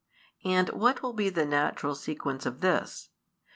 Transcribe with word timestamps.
And 0.43 0.69
what 0.71 1.03
will 1.03 1.13
be 1.13 1.29
the 1.29 1.45
natural 1.45 1.93
sequence 1.93 2.47
of 2.47 2.61
this? 2.61 3.09